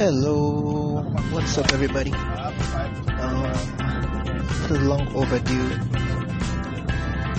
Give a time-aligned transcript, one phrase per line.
[0.00, 2.10] Hello, what's up, everybody?
[2.10, 3.52] Um,
[4.48, 5.68] this is long overdue.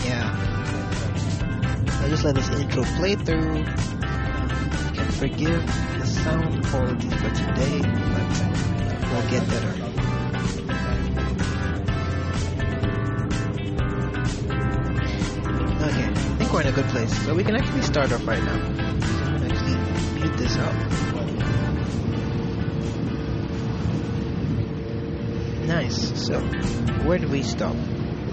[0.05, 0.30] Yeah,
[2.04, 3.58] I just let this intro play through.
[3.58, 3.66] You
[4.94, 5.66] can forgive
[5.97, 8.29] the sound quality for today, but
[9.09, 9.73] we'll get better.
[15.82, 18.43] Okay, I think we're in a good place, so we can actually start off right
[18.43, 18.59] now.
[19.50, 21.00] Actually mute this up.
[25.82, 26.28] Nice.
[26.28, 26.40] So,
[27.08, 27.76] where do we stop?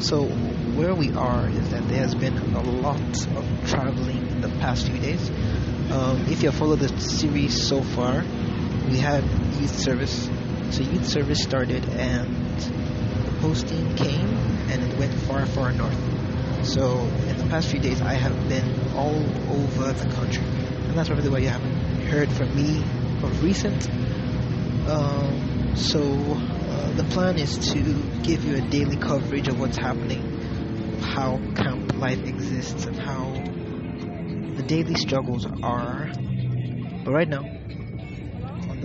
[0.01, 0.25] So,
[0.77, 4.87] where we are is that there has been a lot of traveling in the past
[4.87, 5.31] few days.
[5.91, 8.23] Um, if you have followed the series so far,
[8.91, 9.25] we had
[9.59, 10.29] youth service.
[10.73, 14.29] So, youth service started, and the posting came,
[14.69, 16.67] and it went far, far north.
[16.67, 19.25] So, in the past few days, I have been all
[19.57, 22.83] over the country, and that's probably why you haven't heard from me
[23.23, 23.89] of recent.
[24.87, 26.03] Um, so,
[26.99, 27.79] the plan is to
[28.25, 30.21] give you a daily coverage of what's happening,
[31.01, 33.35] how camp life exists, and how
[34.57, 36.11] the daily struggles are.
[37.05, 37.45] But right now,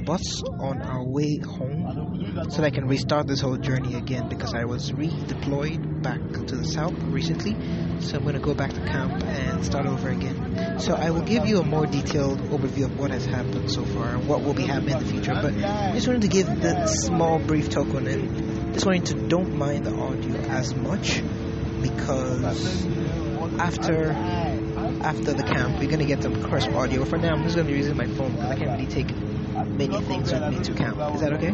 [0.06, 4.54] bus on our way home, so that I can restart this whole journey again because
[4.54, 7.56] I was redeployed back to the south recently.
[8.00, 10.80] So I'm going to go back to camp and start over again.
[10.80, 14.16] So I will give you a more detailed overview of what has happened so far
[14.16, 15.34] and what will be happening in the future.
[15.34, 19.56] But I just wanted to give that small brief token and just wanted to don't
[19.56, 21.22] mind the audio as much
[21.82, 22.44] because
[23.60, 24.12] after
[25.04, 27.06] after the camp we're going to get some crisp audio.
[27.06, 29.12] For now I'm just to be using my phone because I can't really take
[29.54, 31.16] many things with me to count.
[31.16, 31.54] Is that okay?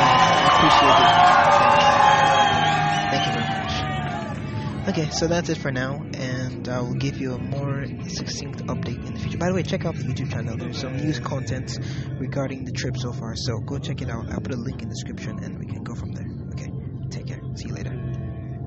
[0.00, 1.08] I appreciate it.
[3.10, 3.72] Thank you very much.
[4.88, 9.06] Okay, so that's it for now, and I will give you a more succinct update
[9.06, 9.38] in the future.
[9.38, 10.56] By the way, check out the YouTube channel.
[10.56, 11.78] There's some news content
[12.18, 14.30] regarding the trip so far, so go check it out.
[14.30, 16.26] I'll put a link in the description, and we can go from there.
[16.54, 16.72] Okay,
[17.10, 17.40] take care.
[17.54, 17.92] See you later.